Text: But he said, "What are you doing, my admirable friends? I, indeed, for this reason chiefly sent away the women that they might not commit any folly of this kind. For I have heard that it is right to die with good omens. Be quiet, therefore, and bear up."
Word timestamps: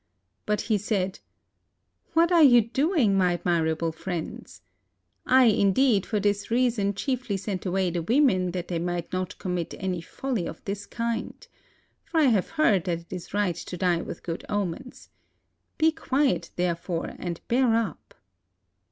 But 0.47 0.61
he 0.61 0.79
said, 0.79 1.19
"What 2.13 2.31
are 2.31 2.41
you 2.41 2.59
doing, 2.61 3.15
my 3.15 3.33
admirable 3.33 3.91
friends? 3.91 4.63
I, 5.27 5.43
indeed, 5.45 6.07
for 6.07 6.19
this 6.19 6.49
reason 6.49 6.95
chiefly 6.95 7.37
sent 7.37 7.67
away 7.67 7.91
the 7.91 8.01
women 8.01 8.49
that 8.49 8.67
they 8.67 8.79
might 8.79 9.13
not 9.13 9.37
commit 9.37 9.75
any 9.77 10.01
folly 10.01 10.47
of 10.47 10.65
this 10.65 10.87
kind. 10.87 11.47
For 12.03 12.19
I 12.19 12.23
have 12.33 12.49
heard 12.49 12.85
that 12.85 13.01
it 13.01 13.13
is 13.13 13.35
right 13.35 13.55
to 13.57 13.77
die 13.77 14.01
with 14.01 14.23
good 14.23 14.43
omens. 14.49 15.09
Be 15.77 15.91
quiet, 15.91 16.49
therefore, 16.55 17.13
and 17.19 17.39
bear 17.47 17.75
up." 17.75 18.15